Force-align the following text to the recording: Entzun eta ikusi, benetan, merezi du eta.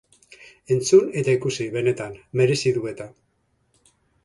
Entzun 0.75 1.11
eta 1.21 1.35
ikusi, 1.37 1.67
benetan, 1.77 2.17
merezi 2.43 2.73
du 2.81 2.89
eta. 2.95 3.11